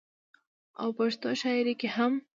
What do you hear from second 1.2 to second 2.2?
شاعرۍ کې هم